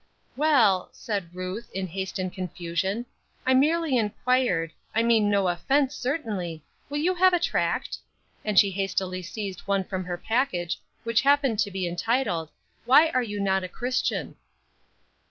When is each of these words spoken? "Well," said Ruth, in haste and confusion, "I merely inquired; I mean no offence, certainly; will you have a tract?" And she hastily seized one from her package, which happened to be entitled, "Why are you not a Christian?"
"Well," 0.35 0.89
said 0.93 1.29
Ruth, 1.31 1.69
in 1.75 1.85
haste 1.85 2.17
and 2.17 2.33
confusion, 2.33 3.05
"I 3.45 3.53
merely 3.53 3.97
inquired; 3.99 4.71
I 4.95 5.03
mean 5.03 5.29
no 5.29 5.47
offence, 5.47 5.93
certainly; 5.95 6.63
will 6.89 6.97
you 6.97 7.13
have 7.13 7.33
a 7.33 7.39
tract?" 7.39 7.99
And 8.43 8.57
she 8.57 8.71
hastily 8.71 9.21
seized 9.21 9.67
one 9.67 9.83
from 9.83 10.05
her 10.05 10.17
package, 10.17 10.79
which 11.03 11.21
happened 11.21 11.59
to 11.59 11.69
be 11.69 11.87
entitled, 11.87 12.49
"Why 12.85 13.09
are 13.11 13.21
you 13.21 13.39
not 13.39 13.63
a 13.63 13.69
Christian?" 13.69 14.37